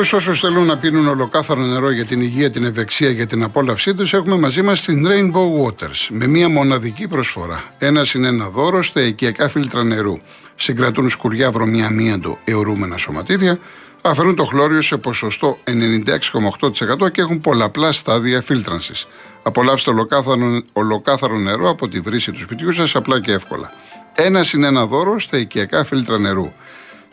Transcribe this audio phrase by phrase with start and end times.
[0.00, 3.42] Για όλους όσους θέλουν να πίνουν ολοκάθαρο νερό για την υγεία, την ευεξία και την
[3.42, 7.64] απόλαυσή τους, έχουμε μαζί μας την Rainbow Waters με μία μοναδική προσφορά.
[7.78, 10.18] Ένας είναι ένα δώρο στα οικιακά φίλτρα νερού.
[10.56, 13.58] Συγκρατούν σκουριά, βρωμιά, αμύαντο, αιωρούμενα σωματίδια,
[14.02, 19.06] αφαιρούν το χλώριο σε ποσοστό 96,8% και έχουν πολλαπλά στάδια φίλτρανσης.
[19.42, 23.72] Απολαύστε ολοκάθαρο, ολοκάθαρο νερό από τη βρύση του σπιτιού σας απλά και εύκολα.
[24.14, 26.52] Ένας είναι ένα δώρο στα οικιακά φίλτρα νερού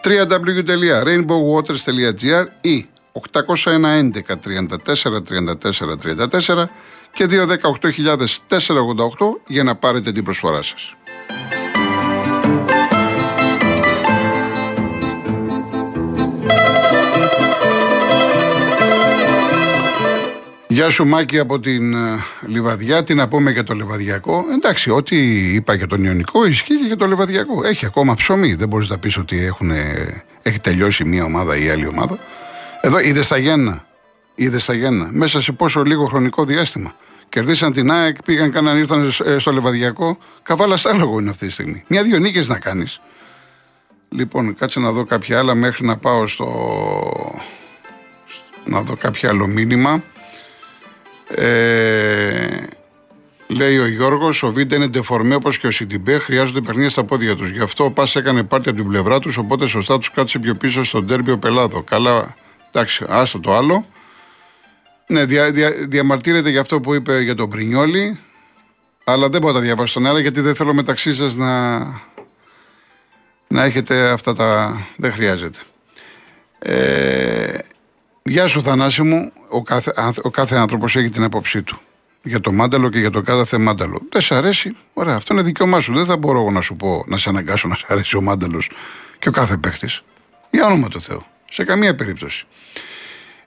[0.07, 2.88] www.rainbowwaters.gr ή
[3.34, 4.11] 801
[4.45, 4.77] 34
[6.03, 6.67] 34
[7.13, 7.35] και 218.488
[9.47, 10.95] για να πάρετε την προσφορά σας.
[20.78, 24.45] Γεια σου Μάκη από την uh, Λιβαδιά, τι να πούμε για το Λεβαδιακό.
[24.53, 25.17] Εντάξει, ό,τι
[25.53, 27.64] είπα για τον Ιωνικό ισχύει και για το Λεβαδιακό.
[27.66, 29.72] Έχει ακόμα ψωμί, δεν μπορείς να πεις ότι έχουν,
[30.42, 32.20] έχει τελειώσει μία ομάδα ή άλλη ομάδα.
[32.81, 33.86] Εδώ είδες στα Γέννα,
[34.36, 36.95] είδες στα Γέννα, μέσα σε πόσο λίγο χρονικό διάστημα.
[37.30, 40.17] Κερδίσαν την ΑΕΚ, πήγαν κάναν, ήρθαν ε, στο Λεβαδιακό.
[40.44, 41.83] Καβάλα άλογο είναι αυτή τη στιγμή.
[41.88, 43.02] Μια-δύο νίκες να κάνεις.
[44.09, 47.42] Λοιπόν, κάτσε να δω κάποια άλλα μέχρι να πάω στο.
[48.66, 50.03] Να δω κάποιο άλλο μήνυμα.
[51.36, 52.67] Ε,
[53.47, 56.17] λέει ο Γιώργος, ο Βίντα είναι ντεφορμέ όπως και ο Σιντιμπέ.
[56.17, 57.50] Χρειάζονται παιχνίδια στα πόδια τους.
[57.50, 59.38] Γι' αυτό ο Πας έκανε πάρτι από την πλευρά τους.
[59.38, 61.83] Οπότε σωστά τους κάτσε πιο πίσω στον τέρμπιο πελάδο.
[61.83, 62.36] Καλά,
[62.72, 63.86] εντάξει, άστο το άλλο.
[65.08, 68.20] Ναι, δια, δια, διαμαρτύρεται για αυτό που είπε για τον Πρινιόλη.
[69.03, 71.78] Αλλά δεν μπορώ να τα διαβάσω τον άλλο γιατί δεν θέλω μεταξύ σας να,
[73.48, 74.80] να έχετε αυτά τα.
[74.98, 75.59] Δεν χρειάζεται.
[76.59, 77.58] Ε,
[78.30, 81.80] Γεια σου Θανάση μου, ο κάθε, ο κάθε άνθρωπος έχει την άποψή του.
[82.23, 84.02] Για το μάνταλο και για το κάθε μάνταλο.
[84.10, 85.93] Δεν σ' αρέσει, ωραία, αυτό είναι δικαίωμά σου.
[85.93, 88.71] Δεν θα μπορώ εγώ να σου πω, να σε αναγκάσω να σ' αρέσει ο μάνταλος
[89.20, 90.04] και ο κάθε παίχτης.
[90.49, 91.23] Για όνομα του Θεού.
[91.49, 92.45] Σε καμία περίπτωση.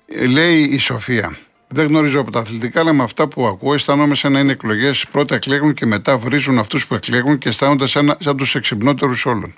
[0.07, 1.37] Ε, λέει η Σοφία,
[1.69, 5.07] δεν γνωρίζω από τα αθλητικά, αλλά με αυτά που ακούω αισθάνομαι σαν να είναι εκλογές.
[5.11, 9.55] Πρώτα εκλέγουν και μετά βρίζουν αυτούς που εκλέγουν και αισθάνονται σαν, σαν τους εξυπνότερους όλων.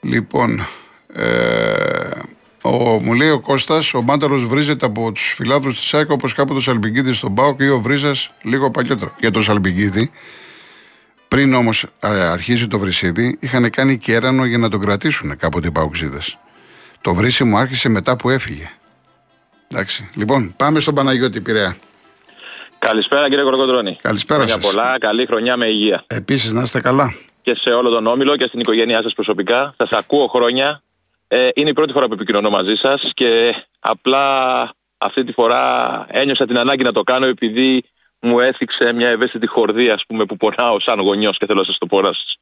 [0.00, 0.66] Λοιπόν,
[1.14, 2.19] ε,
[2.62, 6.58] ο, μου λέει ο Κώστας, ο Μάνταλο βρίζεται από τους φιλάδρου της ΣΑΚ όπως κάποτε
[6.58, 9.14] ο Σαλμπιγκίδη στον Πάοκ ή ο Βρίζας λίγο παλιότερα.
[9.20, 10.10] Για τον Σαλμπιγκίδη,
[11.28, 16.18] πριν όμως αρχίσει το βρυσίδι, είχαν κάνει κέρανο για να τον κρατήσουν κάποτε οι Παουξίδε.
[17.00, 18.70] Το βρίσιμο άρχισε μετά που έφυγε.
[19.68, 20.10] Εντάξει.
[20.14, 21.76] Λοιπόν, πάμε στον Παναγιώτη Πειραιά.
[22.78, 23.98] Καλησπέρα κύριε Κορκοντρόνη.
[24.02, 24.66] Καλησπέρα σας.
[24.66, 26.04] πολλά, καλή χρονιά με υγεία.
[26.06, 27.14] Επίσης να είστε καλά.
[27.42, 29.74] Και σε όλο τον Όμιλο και στην οικογένειά σας προσωπικά.
[29.76, 30.82] Σας ακούω χρόνια
[31.32, 34.24] ε, είναι η πρώτη φορά που επικοινωνώ μαζί σας και απλά
[34.98, 37.84] αυτή τη φορά ένιωσα την ανάγκη να το κάνω επειδή
[38.20, 41.78] μου έθιξε μια ευαίσθητη χορδία ας πούμε, που πονάω σαν γονιός και θέλω να σας
[41.78, 42.00] το πω.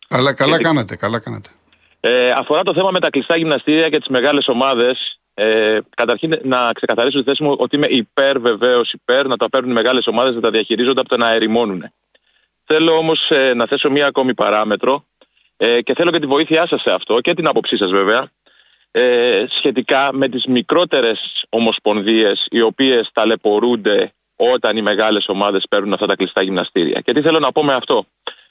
[0.09, 1.49] Αλλά καλά κάνατε, καλά κάνατε.
[2.01, 5.21] Ε, αφορά το θέμα με τα κλειστά γυμναστήρια και τις μεγάλες ομάδες.
[5.35, 9.71] Ε, καταρχήν να ξεκαθαρίσω τη θέση μου ότι είμαι υπέρ, βεβαίως υπέρ, να τα παίρνουν
[9.71, 11.93] οι μεγάλες ομάδες να τα διαχειρίζονται από το να ερημώνουν.
[12.65, 15.05] Θέλω όμως ε, να θέσω μία ακόμη παράμετρο
[15.57, 18.31] ε, και θέλω και τη βοήθειά σας σε αυτό και την άποψή σας βέβαια
[18.91, 26.07] ε, σχετικά με τις μικρότερες ομοσπονδίες οι οποίες ταλαιπωρούνται όταν οι μεγάλες ομάδες παίρνουν αυτά
[26.07, 27.01] τα κλειστά γυμναστήρια.
[27.01, 28.07] Και τι θέλω να πω με αυτό.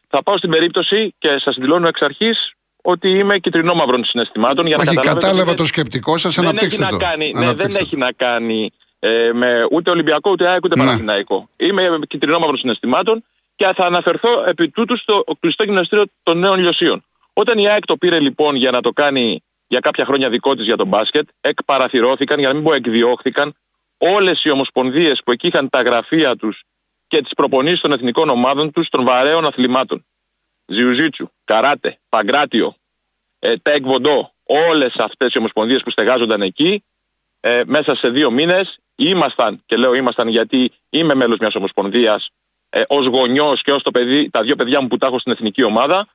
[0.08, 4.66] Θα πάω στην περίπτωση και σας δηλώνω εξ αρχής ότι είμαι κυτρινόμαυρων συναισθημάτων.
[4.66, 6.98] Για Όχι, να κατάλαβα το σκεπτικό σας, αναπτύξτε το.
[6.98, 10.86] κάνει, ναι, δεν έχει να κάνει ε, με ούτε Ολυμπιακό, ούτε ΑΕΚ, ούτε ναι.
[10.86, 11.50] Παναθηναϊκό.
[11.58, 13.24] Είμαι κυτρινόμαυρων συναισθημάτων
[13.56, 17.04] και θα αναφερθώ επί τούτου στο κλειστό γυμναστήριο των νέων λιωσίων.
[17.34, 20.66] Όταν η ΑΕΚ το πήρε λοιπόν για να το κάνει για κάποια χρόνια δικό της
[20.66, 23.56] για τον μπάσκετ, εκπαραθυρώθηκαν, για να μην πω εκδιώχθηκαν,
[23.98, 26.64] όλες οι ομοσπονδίες που εκεί είχαν τα γραφεία τους
[27.08, 30.06] και τις προπονήσεις των εθνικών ομάδων τους των βαρέων αθλημάτων.
[30.66, 32.76] Ζιουζίτσου, καράτε, παγκράτιο,
[33.40, 36.84] ε, τέκ βοντό, όλες αυτές οι ομοσπονδίες που στεγάζονταν εκεί,
[37.40, 42.30] ε, μέσα σε δύο μήνες ήμασταν, και λέω ήμασταν γιατί είμαι μέλος μιας ομοσπονδίας
[42.70, 43.84] ε, ως γονιός και ως
[44.32, 46.08] τα δύο παιδιά μου που τα έχω στην εθνική ομάδα,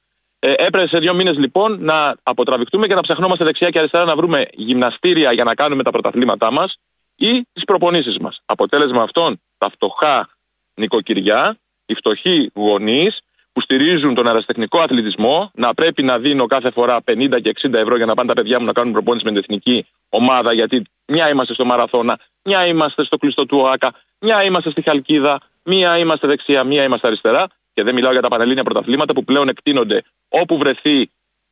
[0.45, 4.17] ε, έπρεπε σε δύο μήνες λοιπόν να αποτραβηχτούμε και να ψαχνόμαστε δεξιά και αριστερά να
[4.17, 6.79] βρούμε γυμναστήρια για να κάνουμε τα πρωταθλήματά μας
[7.17, 8.43] ή τις προπονήσεις μας.
[8.45, 10.29] Αποτέλεσμα αυτών, τα φτωχά
[10.75, 13.21] νοικοκυριά, οι φτωχοί γονείς
[13.53, 17.97] που στηρίζουν τον αεραστεχνικό αθλητισμό, να πρέπει να δίνω κάθε φορά 50 και 60 ευρώ
[17.97, 21.31] για να πάνε τα παιδιά μου να κάνουν προπόνηση με την εθνική ομάδα, γιατί μια
[21.31, 26.27] είμαστε στο Μαραθώνα, μια είμαστε στο κλειστό του ΟΑΚΑ, μια είμαστε στη Χαλκίδα, μία είμαστε
[26.27, 27.47] δεξιά, μία είμαστε αριστερά.
[27.75, 31.11] Και δεν μιλάω για τα πανελλήνια πρωταθλήματα που πλέον εκτείνονται όπου βρεθεί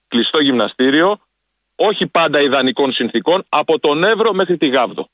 [0.09, 1.21] κλειστό γυμναστήριο,
[1.75, 5.09] όχι πάντα ιδανικών συνθήκων, από τον Εύρο μέχρι τη Γάβδο.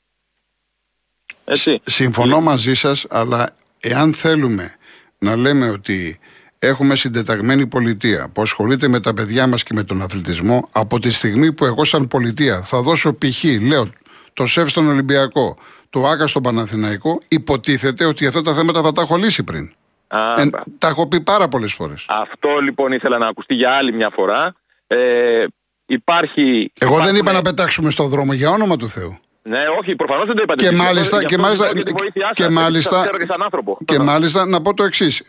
[1.45, 1.81] Έτσι.
[1.83, 4.73] Συμφωνώ μαζί σας, αλλά εάν θέλουμε
[5.17, 6.19] να λέμε ότι
[6.59, 11.11] έχουμε συντεταγμένη πολιτεία που ασχολείται με τα παιδιά μας και με τον αθλητισμό, από τη
[11.11, 13.43] στιγμή που εγώ σαν πολιτεία θα δώσω π.χ.
[13.43, 13.89] λέω
[14.33, 15.57] το ΣΕΦ στον Ολυμπιακό,
[15.89, 19.71] το ΆΚΑ στον Παναθηναϊκό, υποτίθεται ότι αυτά τα θέματα θα τα έχω λύσει πριν.
[20.07, 20.59] Α, Ε, μπα.
[20.77, 22.05] τα έχω πει πάρα πολλές φορές.
[22.07, 24.55] Αυτό λοιπόν ήθελα να ακουστεί για άλλη μια φορά.
[24.87, 25.43] Ε,
[25.85, 26.71] υπάρχει.
[26.79, 29.17] Εγώ δεν υπάρχουν- είπα να πετάξουμε στον δρόμο για όνομα του Θεού.
[29.41, 30.61] Ναι, όχι, προφανώς δεν το είπατε.
[30.63, 30.79] Και εσείς.
[30.79, 33.17] μάλιστα- Γι' και αυτό μάλιστα- ζητώ και τη βοήθειά σας, και γιατί μάλιστα- σας ξέρω
[33.17, 33.77] και σαν άνθρωπο.
[33.85, 35.23] Και μάλιστα να πω το εξής.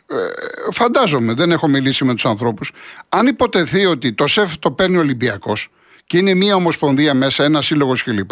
[0.73, 2.73] φαντάζομαι, δεν έχω μιλήσει με τους ανθρώπους.
[3.09, 5.69] Αν υποτεθεί ότι το ΣΕΦ το παίρνει ο Ολυμπιακός
[6.07, 8.31] και είναι μία ομοσπονδία μέσα, ένας σύλλογος κλπ.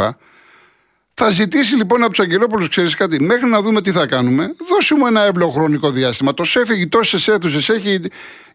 [1.20, 4.94] Θα ζητήσει λοιπόν από τους Αγγελόπουλους, ξέρεις κάτι, μέχρι να δούμε τι θα κάνουμε, δώσε
[4.94, 6.34] μου ένα εύλογο χρονικό διάστημα.
[6.34, 8.00] Το ΣΕΦ έχει τόσες αίθουσες, έχει...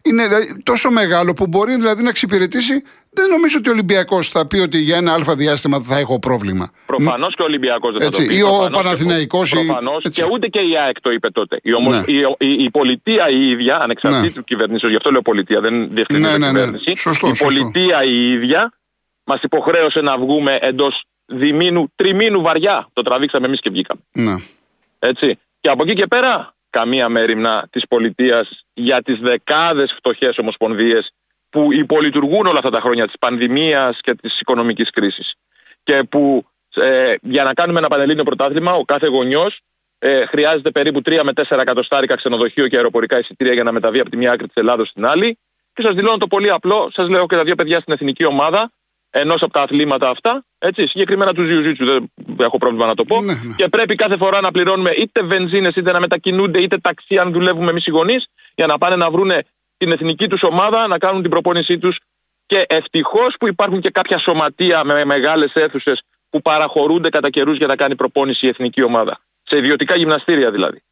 [0.02, 2.82] είναι δηλαδή, τόσο μεγάλο που μπορεί δηλαδή να εξυπηρετήσει.
[3.10, 6.70] Δεν νομίζω ότι ο Ολυμπιακός θα πει ότι για ένα αλφα διάστημα θα έχω πρόβλημα.
[6.86, 8.36] Προφανώς και ο Ολυμπιακός δεν θα Έτσι, το πει.
[8.36, 10.20] ή ο προφανώς και- Παναθηναϊκός ή- προφανώς, έτσι.
[10.22, 11.58] και ούτε και η ΑΕΚ το είπε τότε.
[11.62, 12.02] Η, ομος- Ναι.
[12.06, 14.42] η, η, η πολιτεία η ίδια, ανεξαρτήτου Ναι.
[14.42, 16.46] κυβερνήσεως, γι' αυτό λέω πολιτεία, δεν Ναι, διευκρινίζω ναι, ναι.
[16.46, 16.92] κυβέρνηση.
[16.96, 17.44] Σωστό, η σωστό.
[17.44, 18.72] πολιτεία η ίδια
[19.24, 22.88] μας υποχρέωσε να βγούμε εντός διμήνου, τριμήνου βαριά.
[22.92, 24.00] Το τραβήξαμε εμείς και βγήκαμε.
[24.12, 24.34] Ναι.
[24.98, 25.38] Έτσι.
[25.60, 31.12] Και από εκεί και πέρα, καμία μέρημνα της πολιτείας για τις δεκάδες φτωχές ομοσπονδίες
[31.50, 35.34] που υπολειτουργούν όλα αυτά τα χρόνια της πανδημίας και της οικονομικής κρίσης.
[35.82, 39.60] Και που ε, για να κάνουμε ένα πανελλήνιο πρωτάθλημα, ο κάθε γονιός
[39.98, 44.10] ε, χρειάζεται περίπου 3 με 4 εκατοστάρικα ξενοδοχείο και αεροπορικά εισιτήρια για να μεταβεί από
[44.10, 45.38] τη μία άκρη της Ελλάδος στην άλλη.
[45.72, 48.72] Και σας δηλώνω το πολύ απλό, σας λέω και τα δύο παιδιά στην εθνική ομάδα,
[49.14, 52.10] ενός από τα αθλήματα αυτά, έτσι, συγκεκριμένα του Ζιουζίτσου, δεν
[52.40, 53.20] έχω πρόβλημα να το πω.
[53.22, 53.54] Ναι, ναι.
[53.56, 57.70] Και πρέπει κάθε φορά να πληρώνουμε είτε βενζίνες, είτε να μετακινούνται, είτε ταξί, αν δουλεύουμε
[57.70, 59.44] εμείς οι γονείς, για να πάνε να βρούνε
[59.76, 61.98] την εθνική τους ομάδα, να κάνουν την προπόνησή τους.
[62.46, 67.66] Και ευτυχώς που υπάρχουν και κάποια σωματεία με μεγάλες αίθουσες που παραχωρούνται κατά καιρούς για
[67.66, 69.20] να κάνει προπόνηση η εθνική ομάδα.
[69.42, 70.82] Σε ιδιωτικά γυμναστήρια δηλαδή.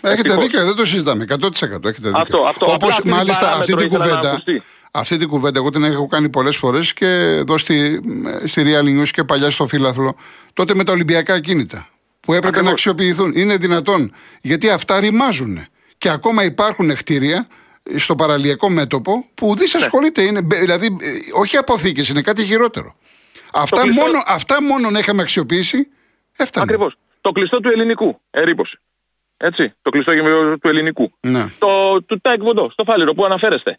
[0.00, 0.44] Έχετε Ευτυχώς.
[0.44, 1.24] δίκιο, δεν το συζητάμε.
[1.28, 2.10] 100% έχετε δίκιο.
[2.14, 2.64] Αυτό, αυτό.
[2.64, 4.62] Απλά Όπως αυτή την μάλιστα αυτή παράμετρο την ήθελα να κουβέντα.
[4.96, 5.14] Ακουστεί.
[5.14, 8.00] Αυτή την κουβέντα εγώ την έχω κάνει πολλές φορές και εδώ στη,
[8.44, 10.16] στη Real News και παλιά στο Φίλαθλο.
[10.52, 11.88] Τότε με τα Ολυμπιακά κίνητα
[12.20, 12.66] που έπρεπε Ακριβώς.
[12.66, 13.32] να αξιοποιηθούν.
[13.36, 14.12] Είναι δυνατόν.
[14.40, 15.58] Γιατί αυτά ρημάζουν.
[15.98, 17.46] Και ακόμα υπάρχουν κτίρια
[17.94, 19.66] στο παραλιακό μέτωπο που δεν Ναι.
[19.66, 20.22] σε ασχολείται.
[20.22, 22.94] Είναι, μπε- δηλαδή, ε, όχι αποθήκες, είναι κάτι χειρότερο.
[23.52, 25.88] Αυτά, κλειστό- μόνο, αυτά μόνο να είχαμε αξιοποιήσει,
[26.36, 26.64] έφτανε.
[26.68, 26.94] Ακριβώς.
[27.20, 28.20] Το κλειστό του ελληνικού.
[28.30, 28.78] Ερείπωση.
[29.36, 29.72] Έτσι.
[29.82, 31.12] Το κλειστό γυμναστήριο του ελληνικού.
[31.20, 31.46] Ναι.
[31.58, 33.78] Το, του Τάε Κβον Ντο, στο Φάληρο που αναφέρεστε.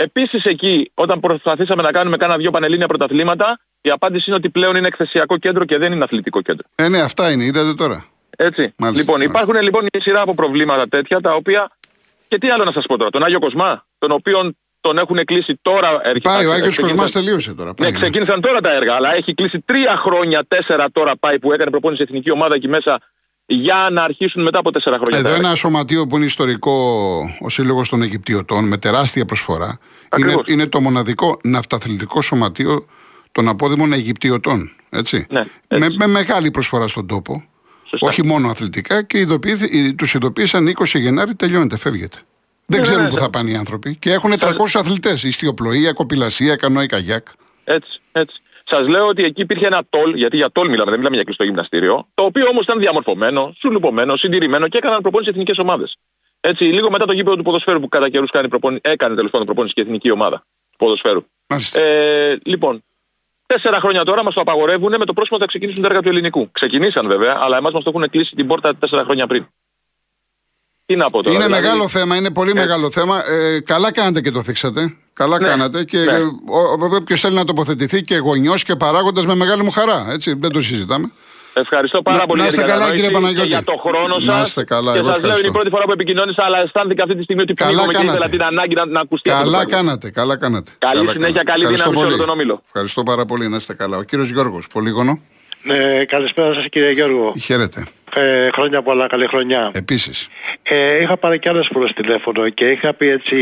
[0.00, 4.76] Επίσης εκεί, όταν προσπαθήσαμε να κάνουμε κάνα δύο πανελλήνια πρωταθλήματα, η απάντηση είναι ότι πλέον
[4.76, 6.66] είναι εκθεσιακό κέντρο και δεν είναι αθλητικό κέντρο.
[6.74, 8.04] Ε, ναι, αυτά είναι, είδατε τώρα.
[8.36, 8.72] Έτσι.
[8.76, 9.38] Μάλιστα, λοιπόν, μάλιστα.
[9.40, 11.70] υπάρχουν λοιπόν μια σειρά από προβλήματα τέτοια τα οποία.
[12.28, 13.10] Και τι άλλο να σας πω τώρα.
[13.10, 15.88] Τον Άγιο Κοσμά, τον οποίον τον έχουν κλείσει τώρα.
[16.02, 17.68] έρχεται- Πάει, ο Άγιος ξεκίνησαν- Κοσμάς τελείωσε τώρα.
[17.68, 21.52] Ναι, Πάει, ξεκίνησαν τώρα τα έργα, αλλά έχει κλείσει τρία χρόνια, τέσσερα τώρα πάει που
[21.52, 23.00] έκανε προπόνηση η εθνική ομάδα εκεί μέσα
[23.50, 25.18] για να αρχίσουν μετά από τέσσερα χρόνια.
[25.18, 25.46] Εδώ τα έργα.
[25.46, 26.72] ένα σωματείο που είναι ιστορικό,
[27.40, 29.66] ο Σύλλογος των Αιγυπτιωτών, με τεράστια προσφορά.
[29.66, 29.78] Είναι,
[30.08, 30.44] Ακριβώς.
[30.48, 32.86] είναι το μοναδικό ναυταθλητικό σωματείο
[33.32, 34.72] των απόδημων Αιγυπτιωτών.
[34.90, 35.26] Έτσι.
[35.30, 35.96] Ναι, με, έτσι.
[35.98, 37.44] με μεγάλη προσφορά στον τόπο.
[37.84, 38.06] Σωστά.
[38.06, 39.26] Όχι μόνο αθλητικά και
[39.96, 42.18] τους ειδοποίησαν 20 Γενάρη, τελειώνεται, φεύγετε.
[42.66, 43.20] Δεν Ναι, ξέρουν ναι, που ναι.
[43.20, 43.96] θα πάνε οι άνθρωποι.
[43.96, 45.22] Και έχουν 300 αθλητές.
[45.22, 47.26] Ιστιοπλοεία, κοπηλασία, κανόη, καγιάκ.
[47.64, 48.42] Έτσι, έτσι.
[48.70, 51.44] Σας λέω ότι εκεί υπήρχε ένα τόλ, γιατί για τόλ μιλάμε, δεν μιλάμε για κλειστό
[51.44, 55.98] γυμναστήριο, το οποίο όμως ήταν διαμορφωμένο, σουλουπωμένο, συντηρημένο και έκαναν προπόνηση εθνικές ομάδες.
[56.40, 59.46] Έτσι, λίγο μετά το γήπεδο του ποδοσφαίρου που κατά καιρούς κάνει προπόνηση, έκανε τέλος πάντων
[59.46, 60.36] προπόνηση και η εθνική ομάδα
[60.70, 61.24] του ποδοσφαίρου.
[61.46, 61.80] Μάλιστα.
[61.80, 62.84] Ε, λοιπόν,
[63.46, 66.08] τέσσερα χρόνια τώρα μας το απαγορεύουν με το πρόσημο ότι θα ξεκινήσουν τα έργα του
[66.08, 66.50] ελληνικού.
[66.52, 69.46] Ξεκινήσαν βέβαια, αλλά εμάς μας το έχουν κλείσει την πόρτα τέσσερα χρόνια πριν.
[70.86, 71.36] Τι να πω τώρα.
[71.36, 73.28] Είναι δηλαδή, μεγάλο θέμα, είναι πολύ μεγάλο θέμα.
[73.28, 74.96] Ε, καλά κάνατε και το θίξατε.
[75.20, 76.18] Καλά Ναι, κάνατε και ναι.
[76.96, 80.06] όποιο θέλει να τοποθετηθεί και γονιός και παράγοντας με μεγάλη μου χαρά.
[80.10, 81.10] Έτσι, δεν το συζητάμε.
[81.54, 83.48] Ευχαριστώ πάρα Να- πολύ να για την είστε καλά, κατανόηση κύριε Παναγιώτη.
[83.48, 84.48] και για το χρόνο Να σας.
[84.48, 85.48] είστε καλά, Και εγώ σας λέω είναι ευχαριστώ.
[85.48, 88.16] η πρώτη φορά που επικοινώνησα, αλλά αισθάνθηκα αυτή τη στιγμή ότι Καλά πνίγομαι και κάνατε.
[88.16, 89.76] ήθελα την ανάγκη να, να ακουστεί αυτό το Καλά πράγμα.
[89.76, 90.70] κάνατε, καλά κάνατε.
[90.78, 91.50] Καλή Καλά συνέχεια, κάνατε.
[91.50, 92.26] καλή Ευχαριστώ δύναμη σε όλο πολύ.
[92.26, 92.62] τον όμιλο.
[92.66, 93.96] Ευχαριστώ πάρα πολύ, να είστε καλά.
[93.96, 95.12] Ο κύριος Γιώργος, Πολύγωνο,
[95.62, 97.32] Ναι, καλησπέρα σας κύριε Γιώργο.
[97.46, 97.80] χαίρετε.
[98.14, 99.70] Ε, χρόνια πολλά, καλή χρονιά.
[99.74, 100.28] Επίσης.
[100.62, 103.36] Ε, είχα πάρει κι άλλες φορές τηλέφωνο και είχα πει έτσι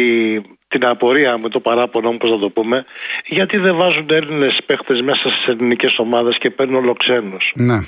[0.68, 2.85] την απορία μου, το παράπονο μου, πώς να το πούμε,
[3.26, 7.52] γιατί δεν βάζουν Έλληνες παίχτες μέσα στις ελληνικές ομάδες και παίρνουν όλο ξένους.
[7.54, 7.78] Ναι.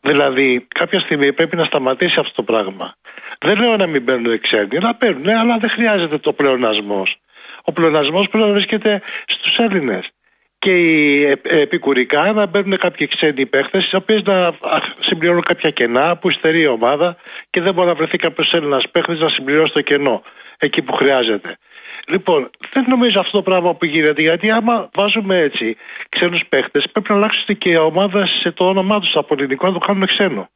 [0.00, 2.94] Δηλαδή, κάποια στιγμή πρέπει να σταματήσει αυτό το πράγμα.
[3.38, 7.16] Δεν λέω να μην παίρνουν ξένοι, να παίρνουν, ναι, αλλά δεν χρειάζεται το πλεονασμός.
[7.62, 10.10] Ο πλεονασμός πρέπει να βρίσκεται στους Έλληνες.
[10.58, 14.54] Και οι ε- επικουρικά να παίρνουν κάποιοι ξένοι παίχτες, οι οποίες να α,
[14.98, 17.16] συμπληρώνουν κάποια κενά που υστερεί η ομάδα
[17.50, 20.22] και δεν μπορεί να βρεθεί κάποιος Έλληνας παίχτης να συμπληρώσει το κενό
[20.58, 21.58] εκεί που χρειάζεται.
[22.06, 25.76] Λοιπόν, δεν νομίζω αυτό το πράγμα που γίνεται, γιατί άμα βάζουμε έτσι
[26.08, 29.72] ξένους παίχτες, πρέπει να αλλάξουν και η ομάδα σε το όνομά τους από ελληνικό να
[29.72, 30.50] το κάνουν ξένο.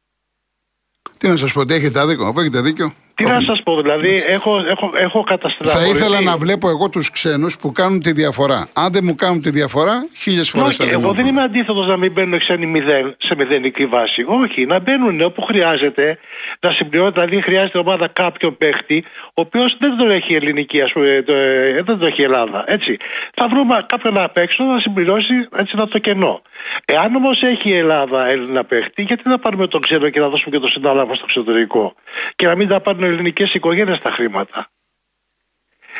[1.17, 2.93] Τι να σας πω, ότι έχετε άδικο, αφού έχετε δίκιο.
[3.15, 5.25] Τι να σας πω, δηλαδή, έχω, έχω, έχω
[5.63, 8.67] Θα ήθελα να βλέπω εγώ τους ξένους που κάνουν τη διαφορά.
[8.73, 12.11] Αν δεν μου κάνουν τη διαφορά, χίλιες φορές θα Εγώ δεν είμαι αντίθετος να μην
[12.11, 14.25] μπαίνουν ξένοι μηδέν, σε μηδενική βάση.
[14.27, 16.17] Όχι, να μπαίνουν όπου χρειάζεται,
[16.59, 21.23] να συμπληρώνει, δηλαδή χρειάζεται ομάδα κάποιον παίχτη, ο οποίος δεν τον έχει ελληνική, ας πούμε,
[21.25, 22.63] το, ε, δεν τον έχει Ελλάδα.
[22.67, 22.97] Έτσι.
[23.33, 26.41] Θα βρούμε κάποιον απ' έξω να συμπληρώσει έτσι να το κενό.
[26.85, 30.55] Εάν όμως έχει η Ελλάδα Έλληνα παίχτη, γιατί να πάρουμε τον ξένο και να δώσουμε
[30.55, 31.95] και το συνάλλαγμα στο εξωτερικό;
[32.35, 34.69] Και να μην τα πάρουν ελληνικές οικογένειες τα χρήματα.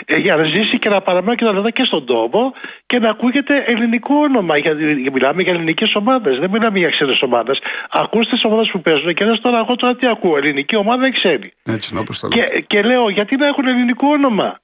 [0.05, 2.53] Ε, για να ζήσει και να παραμένει και να και στον τόπο
[2.85, 4.57] και να ακούγεται ελληνικό όνομα.
[4.57, 7.61] Γιατί μιλάμε για ελληνικές ομάδες, δεν μιλάμε για ξένες ομάδες.
[7.89, 11.11] Ακούστε τις ομάδες που παίζουν και λες τώρα, εγώ τώρα τι ακούω, ελληνική ομάδα ή
[11.11, 11.51] ξένη.
[11.63, 14.59] Έτσι, όπως το και, και λέω, γιατί να έχουν ελληνικό όνομα;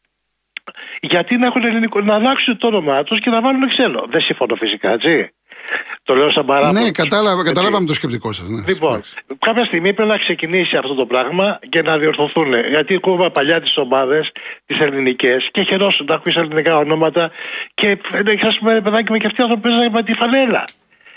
[1.01, 4.07] Γιατί να έχουν ελληνικό, να αλλάξουν το όνομά τους και να βάλουν ξένο.
[4.09, 5.29] Δεν συμφωνώ φυσικά, έτσι.
[6.03, 6.81] Το λέω σαν παράδειγμα.
[6.81, 8.47] Ναι, κατάλαβα, καταλάβαμε το σκεπτικό σας.
[8.47, 8.63] Ναι.
[8.67, 9.01] Λοιπόν,
[9.39, 12.53] κάποια στιγμή πρέπει να ξεκινήσει αυτό το πράγμα και να διορθωθούν.
[12.69, 14.31] Γιατί ακόμα παλιά τις ομάδες,
[14.65, 17.31] τις ελληνικές, και χαιρόσουν να ακούσει ελληνικά ονόματα
[17.73, 17.97] και
[18.41, 20.65] ας πούμε, παιδάκι με και αυτοί οι άνθρωποι παίζανε με τη φανέλα.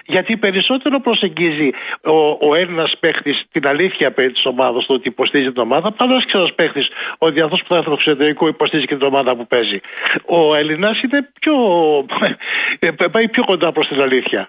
[0.06, 1.70] Γιατί περισσότερο προσεγγίζει
[2.02, 6.12] ο, ο Έλληνας παίχτης την αλήθεια περί της ομάδας του ότι υποστηρίζει την ομάδα, παρά
[6.12, 9.46] ένα ξένο παίχτης ότι αυτό που θα έρθει στο εξωτερικό υποστηρίζει και την ομάδα που
[9.46, 9.80] παίζει.
[10.24, 11.54] Ο Έλληνας είναι πιο.
[13.10, 14.48] πάει πιο κοντά προς την αλήθεια.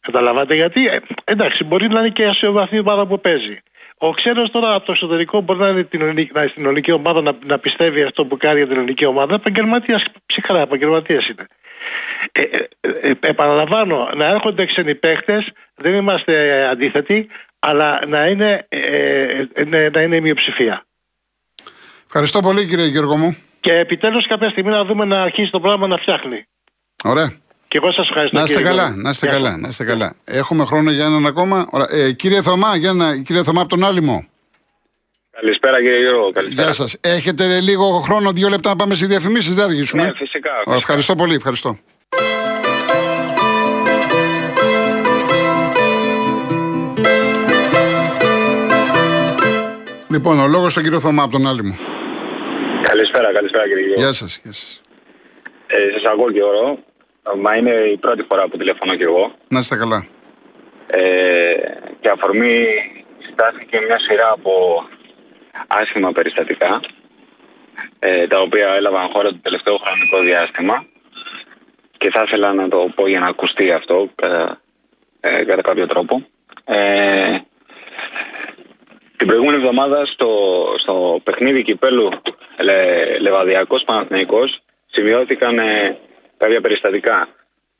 [0.00, 2.30] Καταλαβαίνετε γιατί; Ε, εντάξει, μπορεί να είναι και
[2.70, 3.58] η ομάδα που παίζει.
[3.98, 7.20] Ο ξένος τώρα από το εξωτερικό μπορεί να είναι την ελληνική, να, στην ελληνική ομάδα
[7.20, 9.34] να, να πιστεύει αυτό που κάνει για την ελληνική ομάδα.
[9.34, 11.46] Επαγγελματία, ψυχρά επαγγελματίας είναι.
[12.32, 19.44] Ε, ε, ε, επαναλαμβάνω, να έρχονται ξένοι παίχτες, δεν είμαστε αντίθετοι, αλλά να είναι, ε,
[19.92, 20.86] να είναι η μειοψηφία.
[22.06, 23.36] Ευχαριστώ πολύ κύριε Γιώργο μου.
[23.60, 26.46] Και επιτέλους κάποια στιγμή να δούμε να αρχίσει το πράγμα να φτιάχνει.
[27.04, 27.32] Ωραία.
[27.74, 28.36] Και εγώ σας ευχαριστώ.
[28.36, 30.16] Να είστε καλά, να είστε καλά, να είστε καλά.
[30.24, 31.68] Έχουμε χρόνο για έναν ακόμα.
[31.90, 34.26] Ε, κύριε Θωμά, για ένα, κύριε Θωμά από τον Άλυμο.
[35.30, 36.30] Καλησπέρα κύριε Γιώργο.
[36.30, 36.62] Καλησπέρα.
[36.62, 36.96] Γεια σας.
[37.00, 40.02] Έχετε λίγο χρόνο, δύο λεπτά να πάμε στι διαφημίσεις, δεν αργήσουμε.
[40.02, 40.50] Ναι, φυσικά.
[40.56, 40.74] φυσικά.
[40.76, 41.78] Ευχαριστώ πολύ, ευχαριστώ.
[50.10, 51.76] Λοιπόν, ο λόγος στον κύριο Θωμά από τον Άλυμο.
[52.82, 54.02] Καλησπέρα, καλησπέρα κύριε Γιώργο.
[54.02, 54.40] Γεια σας.
[54.42, 54.80] Γεια σας.
[55.66, 56.92] Ε, σας ακούω Γιώργο.
[57.36, 59.32] Μα είναι η πρώτη φορά που τηλεφωνώ και εγώ.
[59.48, 60.06] Να είστε καλά.
[60.86, 61.54] Ε,
[62.00, 62.66] και αφορμή
[63.32, 64.52] στάθηκε μια σειρά από
[65.66, 66.80] άσχημα περιστατικά
[67.98, 70.86] ε, τα οποία έλαβαν χώρα το τελευταίο χρονικό διάστημα
[71.98, 74.60] και θα ήθελα να το πω για να ακουστεί αυτό κατά,
[75.20, 76.26] ε, κατά κάποιο τρόπο.
[76.64, 77.36] Ε,
[79.16, 80.28] την προηγούμενη εβδομάδα στο,
[80.76, 82.10] στο παιχνίδι κυπέλου
[82.60, 85.98] Λε, Λεβαδιακός Παναθηναϊκός σημειώθηκαν ε,
[86.36, 87.28] κάποια περιστατικά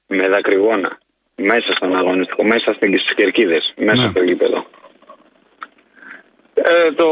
[0.06, 0.98] με δακρυγόνα
[1.36, 4.10] μέσα στον αγωνιστικό, μέσα στις κερκίδες, μέσα ναι.
[4.10, 4.66] στο γήπεδο.
[6.54, 7.06] Ε, το,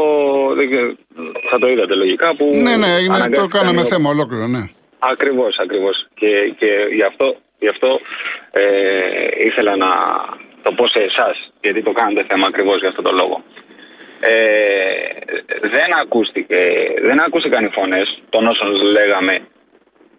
[1.49, 2.49] θα το είδατε λογικά που.
[2.53, 4.69] Ναι, ναι, είναι, το κάναμε θέμα ολόκληρο, ναι.
[4.99, 6.07] Ακριβώς, ακριβώς.
[6.13, 7.99] Και, και γι' αυτό, γι αυτό
[8.51, 8.63] ε,
[9.37, 9.87] ήθελα να
[10.61, 13.43] το πω σε εσάς, γιατί το κάνετε θέμα ακριβώς για αυτόν τον λόγο.
[14.19, 14.31] Ε,
[15.61, 16.57] δεν ακούστηκε,
[17.01, 19.39] δεν ακούστηκαν οι φωνές των όσων λέγαμε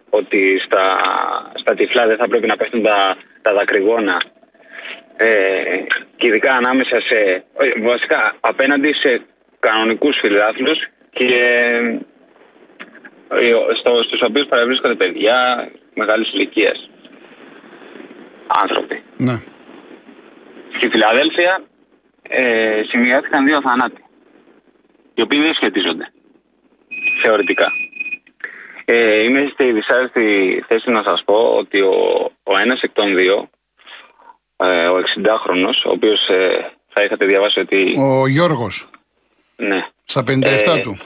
[0.09, 0.97] ότι στα,
[1.53, 4.21] στα τυφλά δεν θα πρέπει να πέφτουν τα, τα δακρυγόνα
[5.17, 5.83] ε,
[6.15, 7.43] και ειδικά ανάμεσα σε,
[7.83, 9.21] βασικά απέναντι σε
[9.59, 11.27] κανονικούς φιλάθλους και
[13.29, 16.89] ε, στο, στους οποίους παραβρίσκονται παιδιά μεγάλης ηλικίας.
[18.47, 19.03] άνθρωποι.
[19.17, 19.41] Ναι.
[20.77, 21.63] Στη Φιλαδέλφια
[22.29, 24.03] ε, σημειώθηκαν δύο θανάτοι
[25.13, 26.11] οι οποίοι δεν σχετίζονται
[27.21, 27.67] θεωρητικά.
[28.85, 33.49] Ε, είμαι στη δυσάρεστη θέση να σας πω ότι ο, ο ένας εκ των δύο
[34.57, 37.95] ε, ο 60χρονο, ο οποίος ε, θα είχατε διαβάσει ότι.
[37.99, 38.89] Ο Γιώργος.
[39.55, 39.87] Ναι.
[40.03, 40.99] Στα 57 ε, του.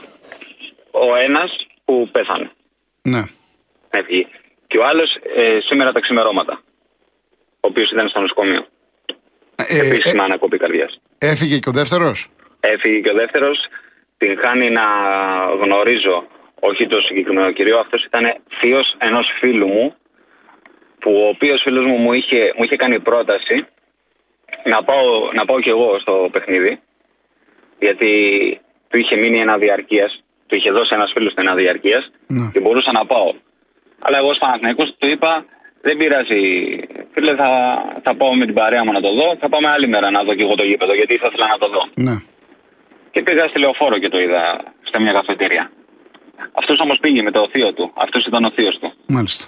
[0.90, 2.50] Ο ένας που πέθανε.
[3.02, 3.22] Ναι.
[3.90, 4.26] Έφυγε.
[4.66, 5.18] Και ο άλλος
[5.58, 6.62] σήμερα τα ξημερώματα.
[7.60, 8.66] Ο οποίος ήταν στο νοσοκομείο.
[9.54, 11.00] Ε, Επίση με ανακοπή καρδιάς.
[11.18, 12.28] Έφυγε και ο δεύτερος;
[12.60, 13.66] Έφυγε και ο δεύτερος.
[14.16, 14.82] Την χάνει να
[15.62, 16.26] γνωρίζω
[16.60, 17.78] όχι το συγκεκριμένο κυρίο.
[17.78, 19.94] Αυτός ήταν θείος ενός φίλου μου
[20.98, 23.66] που ο οποίος φίλος μου μου είχε, μου είχε κάνει πρόταση
[24.64, 26.80] να πάω, να πάω κι εγώ στο παιχνίδι
[27.78, 28.10] γιατί
[28.88, 32.50] του είχε μείνει ένα διαρκείας, του είχε δώσει ένας φίλος ένα διαρκείας ναι.
[32.52, 33.34] και μπορούσα να πάω.
[33.98, 35.44] Αλλά εγώ σαν του είπα
[35.80, 36.40] δεν πειράζει.
[37.12, 37.50] Φίλε, θα,
[38.02, 39.36] θα πάω με την παρέα μου να το δω.
[39.40, 41.68] Θα πάμε άλλη μέρα να δω κι εγώ το γήπεδο, γιατί θα ήθελα να το
[41.68, 41.82] δω.
[41.94, 42.16] Ναι.
[43.10, 45.70] Και πήγα στη λεωφόρο και το είδα σε μια καφετέρια.
[46.52, 47.92] Αυτός όμως πήγε με το θείο του.
[47.94, 48.92] Αυτός ήταν ο θείος του.
[49.06, 49.46] Μάλιστα.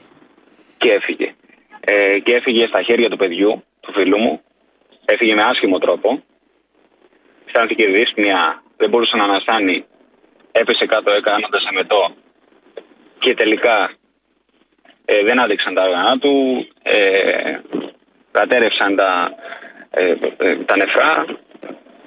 [0.79, 1.35] Και έφυγε
[1.81, 4.41] ε, και έφυγε στα χέρια του παιδιού, του φίλου μου.
[5.05, 6.23] Έφυγε με άσχημο τρόπο.
[7.47, 9.85] Αισθάνθηκε δύσπνοια, δεν μπορούσε να αναστάνει
[10.53, 12.15] έπεσε κάτω έκανοντας εμετό
[13.19, 13.93] και τελικά
[15.05, 17.59] ε, δεν άδειξαν τα όργανα του, ε,
[18.31, 19.35] κατέρευσαν τα,
[19.91, 21.25] ε, ε, τα νεφρά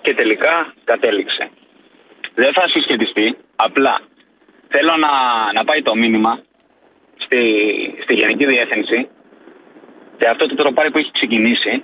[0.01, 1.49] και τελικά κατέληξε.
[2.35, 4.01] Δεν θα συσχετιστεί, απλά
[4.75, 5.13] θέλω να,
[5.53, 6.39] να πάει το μήνυμα
[7.17, 7.41] στη,
[8.03, 9.07] στη Γενική Διεύθυνση
[10.17, 11.83] και αυτό το τροπάρι που έχει ξεκινήσει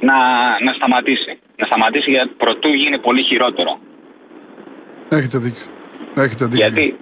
[0.00, 0.16] να,
[0.60, 1.38] να σταματήσει.
[1.56, 3.80] Να σταματήσει γιατί πρωτού γίνει πολύ χειρότερο.
[5.08, 5.66] Έχετε δίκιο.
[6.16, 6.66] Έχετε δίκιο.
[6.66, 6.96] Γιατί,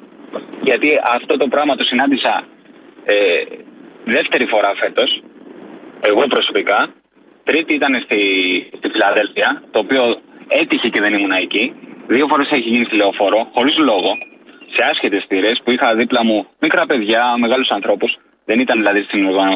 [0.62, 2.44] γιατί αυτό το πράγμα το συνάντησα
[3.04, 3.14] ε,
[4.04, 5.22] δεύτερη φορά φέτος,
[6.00, 6.88] εγώ προσωπικά.
[7.44, 8.20] Τρίτη ήταν στη,
[8.76, 11.74] στη Φιλαδέλφια, το οποίο έτυχε και δεν ήμουν εκεί.
[12.06, 14.18] Δύο φορές έχει γίνει στη λεωφόρο, χωρίς λόγο,
[14.72, 18.18] σε άσχετες θύρες που είχα δίπλα μου μικρά παιδιά, μεγάλους ανθρώπους.
[18.44, 19.06] Δεν ήταν δηλαδή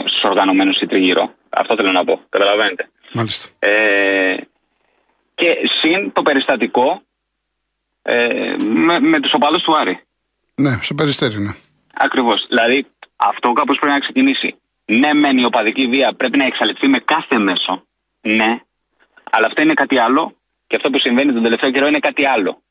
[0.05, 1.35] στους οργανωμένους ή τριγύρω.
[1.49, 2.21] Αυτό θέλω να πω.
[2.29, 2.91] Καταλαβαίνετε.
[3.13, 3.49] Μάλιστα.
[3.59, 4.37] Ε,
[5.35, 7.03] και συν το περιστατικό
[8.03, 10.01] ε, με, με τους οπαδούς του Άρη.
[10.55, 11.55] Ναι, στο περιστέρι, ναι.
[11.95, 12.47] Ακριβώς.
[12.49, 12.87] Δηλαδή
[13.17, 14.55] αυτό κάπως πρέπει να ξεκινήσει.
[14.85, 17.85] Ναι, μεν η οπαδική βία πρέπει να εξαλειφθεί με κάθε μέσο.
[18.21, 18.61] Ναι.
[19.31, 20.37] Αλλά αυτό είναι κάτι άλλο
[20.69, 22.63] και αυτό που συμβαίνει τον τελευταίο καιρό είναι κάτι άλλο.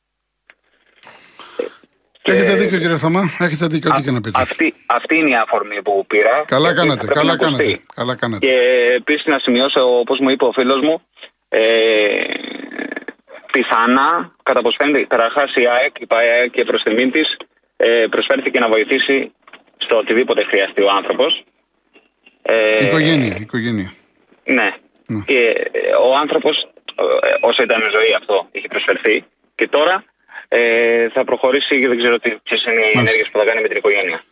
[2.22, 4.42] Έχετε δίκιο κύριε Θωμά, έχετε δίκιο ό,τι και να πείτε.
[4.42, 6.44] Αυτή, αυτή είναι η αφορμή που πήρα.
[6.48, 7.63] Καλά γιατί κάνατε, θα πρέπει καλά να ακουστεί.
[7.63, 8.46] κάνατε, καλά κάνατε.
[8.46, 8.56] Και
[8.96, 11.01] επίσης να σημειώσω, όπως μου είπε ο φίλος μου,
[11.50, 11.62] ε,
[13.51, 17.38] πιθανά, κατά πώ φαίνεται, καταρχάς η ΑΕΚ, η ΠΑΕ και προς τιμήν της,
[17.77, 19.32] ε, προσφέρθηκε να βοηθήσει
[19.77, 21.44] στο οτιδήποτε χρειαστεί ο άνθρωπος.
[22.42, 23.94] Ε, Οικογένεια, οικογένεια.
[24.44, 24.70] Ναι.
[25.06, 25.24] Ναι.
[25.25, 26.68] Και ε, ο άνθρωπος,
[27.42, 29.25] όσο ήταν η ζωή αυτό, είχε προσφερθεί.
[29.56, 30.04] Και τώρα
[30.48, 33.77] ε, θα προχωρήσει και δεν ξέρω ποιες είναι οι ενέργειες που θα κάνει με την
[33.77, 34.24] οικογένεια.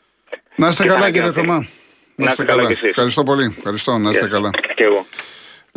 [0.56, 1.48] Να είστε Και καλά θα κύριε ανακοινωθεί.
[1.48, 1.68] Θωμά.
[2.16, 2.90] Να είστε καλά κι εσείς.
[2.90, 3.56] Ευχαριστώ πολύ.
[3.58, 4.30] Ευχαριστώ, να είστε Yes.
[4.30, 4.50] καλά.
[4.76, 5.06] Και εγώ.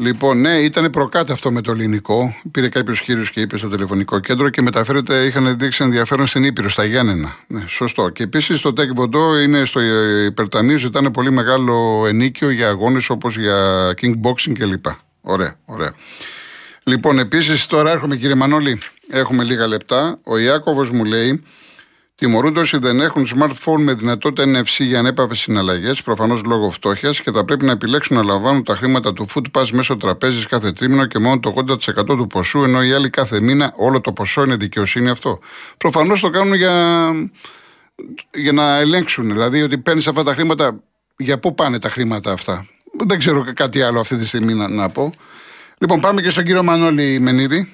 [0.01, 2.37] Λοιπόν, ναι, ήταν προκάτε αυτό με το ελληνικό.
[2.51, 6.69] Πήρε κάποιο κύριο και είπε στο τηλεφωνικό κέντρο και μεταφέρεται, είχαν δείξει ενδιαφέρον στην Ήπειρο,
[6.69, 7.37] στα Γιάννενα.
[7.47, 8.09] Ναι, σωστό.
[8.09, 9.81] Και επίσης το Τέκ Βοντό είναι στο
[10.25, 14.85] υπερταμείο, ζητάνε πολύ μεγάλο ενίκιο για αγώνες όπως για kickboxing κλπ.
[15.21, 15.95] Ωραία, ωραία.
[16.89, 18.79] Λοιπόν, επίσης τώρα έρχομαι κύριε Μανώλη,
[19.11, 20.19] έχουμε λίγα λεπτά.
[20.25, 21.43] Ο Ιάκωβος μου λέει
[22.15, 27.31] Τιμωρούνται όσοι δεν έχουν smartphone με δυνατότητα NFC για ανέπαυε συναλλαγές, προφανώς λόγω φτώχειας, και
[27.31, 31.07] θα πρέπει να επιλέξουν να λαμβάνουν τα χρήματα του Food Pass μέσω τραπέζης κάθε τρίμηνο
[31.07, 34.57] και μόνο το 80% του ποσού, ενώ οι άλλοι κάθε μήνα όλο το ποσό είναι
[34.57, 35.39] δικαιοσύνη αυτό.
[35.77, 37.13] Προφανώς το κάνουν για,
[38.35, 39.33] για να ελέγξουν.
[39.33, 40.81] Δηλαδή ότι παίρνεις αυτά τα χρήματα,
[41.17, 42.67] για πού πάνε τα χρήματα αυτά.
[43.07, 45.13] Δεν ξέρω κάτι άλλο αυτή τη στιγμή να, να πω.
[45.81, 47.73] Λοιπόν, πάμε και στον κύριο Μανώλη Μενίδη.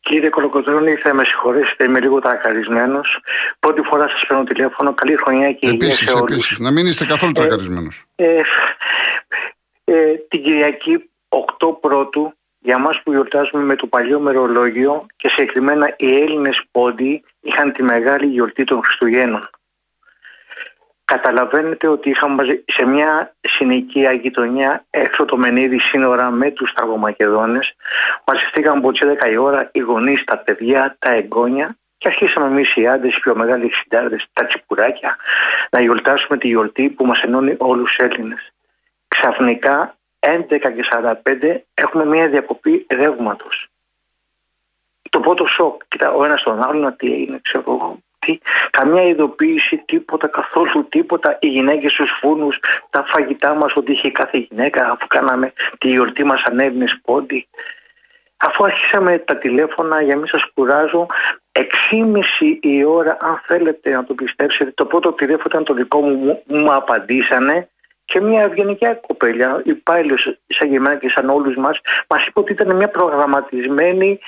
[0.00, 3.18] Κύριε Κολοκοτρώνη, θα με συγχωρέσετε, είμαι λίγο τρακαρισμένος.
[3.58, 4.94] Πρώτη φορά σας παίρνω τηλέφωνο.
[4.94, 6.30] Καλή χρονιά και υγεία Επίσης, σε όλους.
[6.30, 6.58] επίσης.
[6.58, 8.04] Να μην είστε καθόλου τρακαρισμένος.
[8.14, 8.40] Ε,
[9.84, 15.94] ε, την Κυριακή 8 πρώτου, για μας που γιορτάζουμε με το παλιό μερολόγιο και συγκεκριμένα
[15.98, 19.50] οι Έλληνες πόντιοι είχαν τη μεγάλη γιορτή των Χριστουγέννων.
[21.14, 27.74] Καταλαβαίνετε ότι είχαμε μαζί σε μια συνοικία γειτονιά έξω το Μενίδη σύνορα με τους Σταυρομακεδόνες.
[28.24, 32.76] Μαζιστήκαν από τις 10 η ώρα οι γονείς, τα παιδιά, τα εγγόνια και αρχίσαμε εμείς
[32.76, 35.16] οι άντρες, οι πιο μεγάλοι εξιντάρδε, τα τσιπουράκια,
[35.70, 38.52] να γιορτάσουμε τη γιορτή που μας ενώνει όλους τους Έλληνες.
[39.08, 43.68] Ξαφνικά, 11 και 45, έχουμε μια διακοπή ρεύματος.
[45.10, 47.98] Το πρώτο σοκ, κοίτα ο ένας τον άλλον, τι έγινε, ξέρω εγώ.
[48.18, 48.38] Τι,
[48.80, 51.38] καμιά ειδοποίηση, τίποτα, καθόλου τίποτα.
[51.40, 52.48] Οι γυναίκες στους φούρνου,
[52.90, 57.48] τα φαγητά μας, ότι είχε κάθε γυναίκα, αφού κάναμε τη γιορτή μας ανέβαινε πόντι.
[58.36, 61.06] Αφού αρχίσαμε τα τηλέφωνα, για μην σας κουράζω,
[61.52, 66.14] 6.30 η ώρα, αν θέλετε να το πιστέψετε, το πρώτο τηλέφωνο ήταν το δικό μου,
[66.16, 67.68] μου, μου απαντήσανε
[68.04, 70.16] και μια ευγενική κοπέλια, υπάλληλο
[70.46, 74.18] σαν και εμένα και σαν όλους μας, μας είπε ότι ήταν μια προγραμματισμένη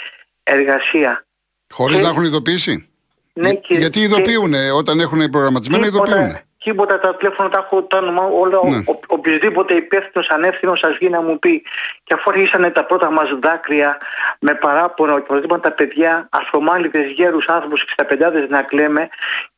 [0.43, 1.27] εργασία.
[1.73, 2.92] Χωρίς Και- να έχουν ειδοποιήσει.
[3.33, 6.37] Ναι, Για- και- γιατί και- ειδοποιούν όταν έχουν προγραμματισμένα, ειδοποιούν.
[6.65, 8.77] Τίποτα τα τηλέφωνα τα έχω τα όνομα, όλα, Ναι.
[8.77, 11.63] ο, οποιοδήποτε υπεύθυνος ανεύθυνος σας βγει να μου πει.
[12.05, 13.99] Και αφού αρχίσανε τα πρώτα μας δάκρυα
[14.41, 19.09] με παράπονο και οπωσδήποτε τα παιδιά, ασφομάλιδε, γέρους, άνθρωπου, 65 να κλαίμε.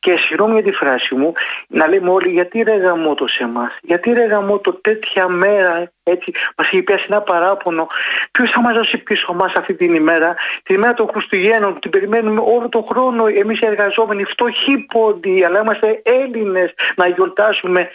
[0.05, 1.33] Και συγγνώμη για τη φράση μου,
[1.67, 6.71] να λέμε όλοι γιατί ρε γαμώτο σε εμάς, γιατί ρε γαμώτο τέτοια μέρα έτσι, μας
[6.71, 7.87] είχε πιάσει ένα παράπονο.
[8.31, 11.91] Ποιος θα μας δώσει πίσω μας αυτή την ημέρα, την ημέρα των Χριστουγέννων που την
[11.91, 17.89] περιμένουμε όλο τον χρόνο εμείς οι εργαζόμενοι, φτωχοί πόντι, αλλά είμαστε Έλληνες να γιορτάσουμε.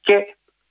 [0.00, 0.14] Και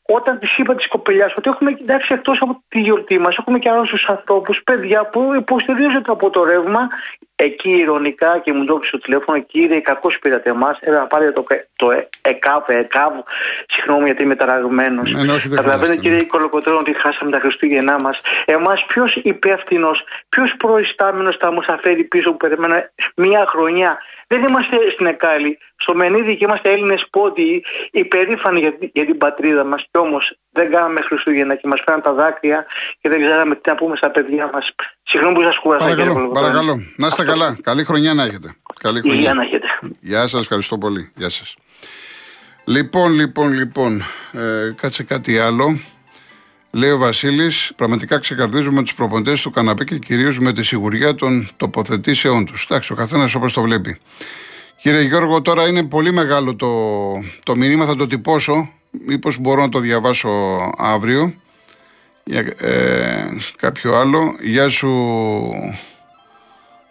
[0.02, 3.70] όταν της είπα της κοπελιάς ότι έχουμε κοιτάξει εκτός από τη γιορτή μας, έχουμε και
[3.70, 6.88] άλλους ανθρώπους, παιδιά που υποστηρίζονται από το ρεύμα,
[7.42, 10.78] εκεί ηρωνικά και μου το στο τηλέφωνο, κύριε, κακώς πήρατε εμάς.
[10.82, 13.14] Έλα πάρετε το, το ΕΚΑΒ, ΕΚΑΒ,
[13.68, 15.12] συγγνώμη γιατί είμαι ταραγμένος.
[15.12, 18.22] Ναι, Καταλαβαίνετε, κύριε Κολοκοτρόνο, ότι χάσαμε τα Χριστούγεννά μας.
[18.46, 23.98] Εμάς, ποιος υπεύθυνος, ποιος προϊστάμενος θα μας φέρει πίσω που περιμένουμε μία χρονιά.
[24.28, 25.58] Δεν είμαστε στην Εκάλη.
[25.76, 29.82] Στο Μενίδη και είμαστε Έλληνες πόντιοι, υπερήφανοι για, για την πατρίδα μας.
[29.92, 32.66] Κι όμως δεν κάναμε Χριστούγεννα και μας φέραν τα δάκρυα
[33.02, 34.72] και δεν ξέραμε τι να πούμε στα παιδιά μας.
[35.04, 35.90] Συγγνώμη που σας κούρασα.
[35.90, 36.82] Παρακαλώ, παρακαλώ.
[36.96, 37.58] Να είστε καλά.
[37.62, 38.56] Καλή χρονιά να έχετε.
[38.80, 39.34] Καλή χρονιά.
[39.34, 39.68] να έχετε.
[40.02, 41.12] Γεια σας, ευχαριστώ πολύ.
[41.16, 41.56] Γεια σας.
[42.66, 45.80] Λοιπόν, λοιπόν, λοιπόν, ε, κάτσε κάτι άλλο.
[46.72, 51.50] Λέει ο Βασίλης, πραγματικά ξεκαρδίζουμε του προποντές του καναπέ και κυρίως με τη σιγουριά των
[51.58, 52.66] τοποθετήσεών τους.
[52.70, 54.00] Εντάξει, ο καθένας όπως το βλέπει.
[54.82, 56.68] Κύριε Γιώργο, τώρα είναι πολύ μεγάλο το,
[57.44, 58.79] το μήνυμα, θα το τυπώσω.
[58.92, 60.30] Μήπως μπορώ να το διαβάσω
[60.78, 61.34] αύριο.
[62.24, 64.36] Για, ε, κάποιο άλλο.
[64.42, 64.90] Γεια σου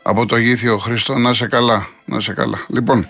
[0.03, 1.19] από το Γήθιο Χρήστο.
[1.19, 1.89] Να σε καλά.
[2.05, 2.67] Να σε καλά.
[2.69, 3.07] Λοιπόν,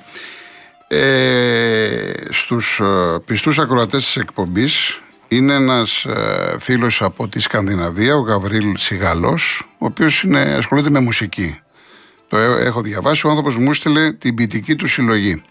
[0.89, 8.21] ε, στους ε, πιστούς ακροατές της εκπομπής είναι ένας ε, φίλος από τη Σκανδιναβία, ο
[8.21, 11.61] Γαβρίλ Σιγαλός, ο οποίος είναι, ασχολείται με μουσική.
[12.29, 15.43] Το έχω διαβάσει, ο άνθρωπος μου έστειλε την ποιητική του συλλογή.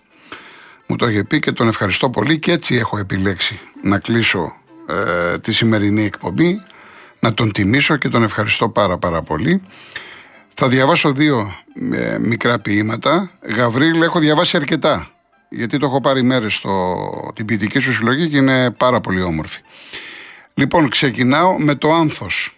[0.88, 4.54] Μου το είχε πει και τον ευχαριστώ πολύ και έτσι έχω επιλέξει να κλείσω
[4.88, 6.62] ε, τη σημερινή εκπομπή,
[7.19, 9.62] να τον τιμήσω και τον ευχαριστώ πάρα πάρα πολύ.
[10.54, 11.56] Θα διαβάσω δύο
[11.91, 13.32] ε, μικρά ποίηματα.
[13.56, 15.12] Γαβρίλ, έχω διαβάσει αρκετά,
[15.50, 16.95] γιατί το έχω πάρει μέρες στο
[17.36, 19.60] την ποιητική σου συλλογή και είναι πάρα πολύ όμορφη.
[20.54, 22.56] Λοιπόν, ξεκινάω με το άνθος.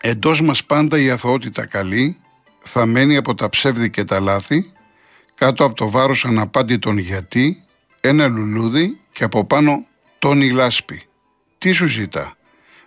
[0.00, 2.20] Εντός μας πάντα η αθωότητα καλή
[2.58, 4.72] θα μένει από τα ψεύδη και τα λάθη
[5.38, 7.62] κάτω από το βάρος αναπάντητον γιατί,
[8.00, 9.86] ένα λουλούδι και από πάνω
[10.18, 11.02] τόνι λάσπη.
[11.58, 12.36] Τι σου ζητά,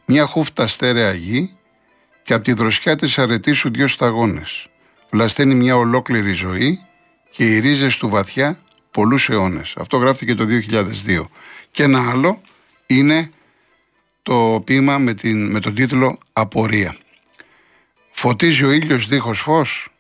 [0.06, 1.56] μια χούφτα στέρεα γη
[2.24, 4.68] και από τη δροσιά της αρετής σου δυο σταγόνες.
[5.12, 6.80] Βλασταίνει μια ολόκληρη ζωή
[7.32, 8.60] και οι ρίζες του βαθιά
[8.92, 9.76] πολλούς αιώνες.
[9.78, 11.26] Αυτό γράφτηκε το 2002.
[11.72, 12.42] Και ένα άλλο
[12.86, 13.30] είναι
[14.24, 16.98] το ποίημα με, την, με τον τίτλο «Απορία».
[18.12, 19.91] Φωτίζει ο ήλιος δίχως φως,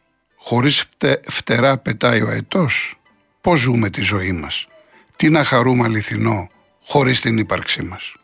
[0.43, 0.83] χωρίς
[1.23, 2.95] φτερά πετάει ο αετός.
[3.41, 4.67] Πώς ζούμε τη ζωή μας.
[5.15, 6.49] Τι να χαρούμε αληθινό
[6.87, 8.15] χωρίς την ύπαρξή μας.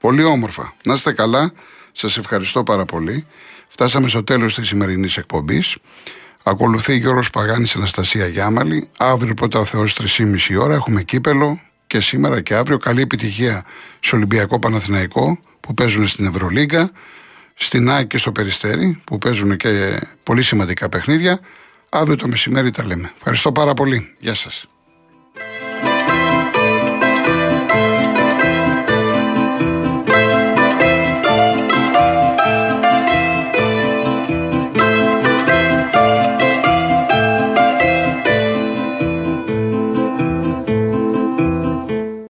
[0.00, 0.74] Πολύ όμορφα.
[0.84, 1.52] Να είστε καλά.
[1.92, 3.26] Σας ευχαριστώ πάρα πολύ.
[3.68, 5.76] Φτάσαμε στο τέλος της σημερινής εκπομπής.
[6.42, 8.88] Ακολουθεί Γιώργος Παγάνης Αναστασία Γιάμαλη.
[8.98, 12.78] Αύριο πρώτα ο Θεός 3,5 ώρα έχουμε κύπελο και σήμερα και αύριο.
[12.78, 13.64] Καλή επιτυχία
[14.00, 16.90] στο Ολυμπιακό Παναθηναϊκό που παίζουν στην Ευρωλίγκα
[17.54, 21.40] στην ΑΕΚ και στο Περιστέρι που παίζουν και πολύ σημαντικά παιχνίδια.
[21.88, 23.12] Αύριο το μεσημέρι τα λέμε.
[23.16, 24.14] Ευχαριστώ πάρα πολύ.
[24.18, 24.66] Γεια σας.